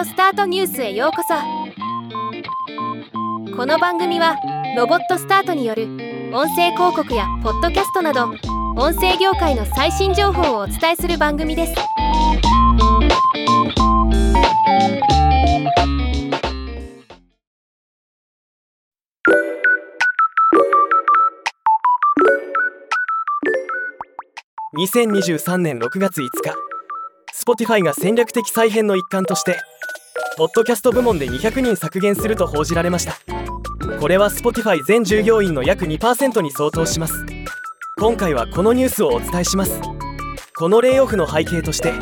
[0.00, 1.34] オスタートニュースへようこそ。
[3.54, 4.34] この番組は
[4.74, 5.84] ロボットスタートによる
[6.32, 8.30] 音声広告やポッドキャストなど
[8.78, 11.74] 音声業界の最新情報をお伝えする番組です。
[24.78, 26.56] 2023年6月5日
[27.34, 29.58] Spotify が戦略的再編の一環として
[30.40, 33.18] ポッドキャスト部門で200人削減すると報じられました。
[34.00, 37.26] これは Spotify 全従業員の約2%に相当します。
[37.98, 39.82] 今回はこのニュースをお伝えします。
[40.56, 41.92] このレイオフの背景として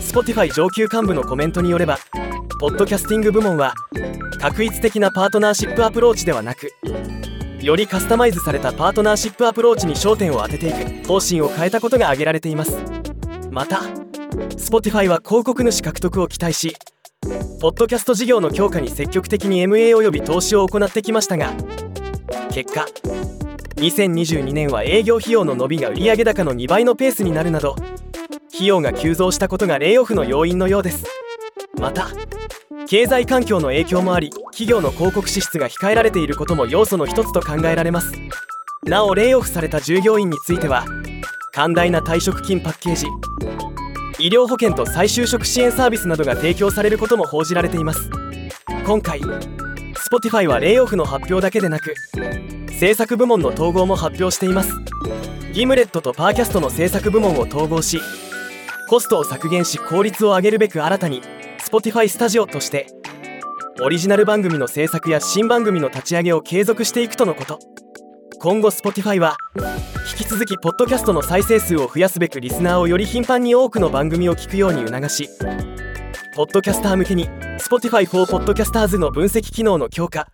[0.00, 1.98] Spotify 上級幹部のコメントによれば
[2.58, 3.74] ポッドキャスティング部門は
[4.40, 6.72] 確一的なパートナーシップアプローチではなく
[7.60, 12.76] よりカスタマイズされたパートナーシップアプローチに焦点を当てていく方針を変えたことが挙げられています。
[13.52, 13.82] また
[14.56, 16.74] Spotify は広告主獲得を期待し
[17.62, 21.52] ポッドキャスト事業の強化に積極的に MA および投資を行ってきましたが
[22.50, 22.86] 結果
[23.76, 27.76] 2022年は営業費用の伸びが売上高の2倍のペースになるなど
[28.52, 31.06] 費用が急増したことがレイオフの要因のようです。
[31.78, 32.08] また
[32.88, 38.12] 経済環境の影響もあり企業の広告支出が控えられていることも要素の一つと考えられます。
[38.82, 40.84] なおレイオフされた従業員については
[41.52, 43.06] 寛大な退職金パッケージ
[44.22, 48.08] 医療保険と再就職支援サービスなどが提供されることも報じられています。
[48.86, 51.92] 今回 Spotify はレイオフの発表だけでなく
[52.70, 54.70] 制作部門の統合も発表しています。
[55.52, 58.00] ギムレットとパーキャストの制作部門を統合し
[58.88, 61.20] コストを削減し効率を上げるべく新たに
[61.58, 62.86] Spotify スタジオとして
[63.80, 67.58] オリジナル番組の制作や新番組の立ち上げを継続していくとのこと。
[68.42, 69.36] 今後 Spotify は
[70.10, 75.28] 引き続きポッドキャストの再生数を増やすべくリスナーをより頻繁に多くの番組を聞くように促し
[76.34, 77.28] ポッドキャスター向けに
[77.60, 80.26] Spotify for Podcasters の分析機能の強化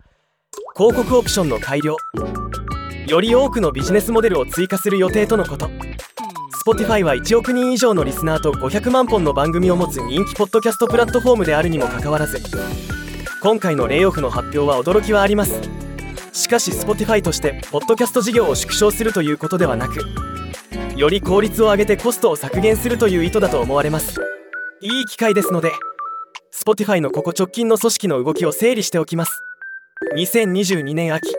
[0.75, 1.97] 広告オプションの改良
[3.05, 5.69] より多くのビジネスモデルを追加する予定とのこと。
[6.65, 12.39] Spotify は1億人以上のリスナーと500万本の番組を持つ人気ポッドキャストプラットフォームであるにもかかわらず
[13.41, 15.88] 今回のレイオフの発表は驚きはあります。
[16.33, 19.99] しかし Spotify としてポッドキャスト事業を縮小するということではなく
[20.95, 24.19] より効率を上げてコストを削減するという意図だと思われます。
[24.81, 25.71] いい機会ですので
[26.53, 29.41] Spotify のここ直近の組織の動きを整理しておきます。
[30.15, 31.33] 2022年秋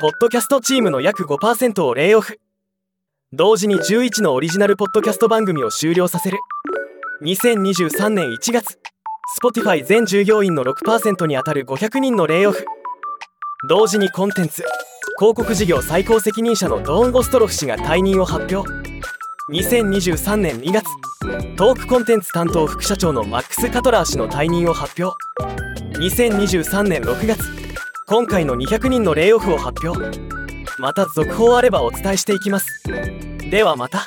[0.00, 2.40] ポッドキャストチームの約5%をレイオフ。
[3.32, 6.38] 同時に11のオリジナルポッドキャスト番組を終了させる。
[7.22, 8.80] 2023年1月
[9.40, 12.64] Spotify 全従業員の6%にあたる500人のレイオフ。
[13.68, 14.64] 同時にコンテンツ。
[15.18, 18.66] 広告事業最高責任者のドーン・ゴストロフ氏が退任を発表。
[19.52, 20.86] 2023年2月
[21.56, 25.14] トークコンテンツ担当副社長のマックス・カトラー氏の退任を発表。
[25.98, 27.42] 2023年6月
[28.06, 30.18] 今回の200人のレイオフを発表。
[30.78, 32.66] また続報あればお伝えしていきます。
[33.50, 34.06] ではまた。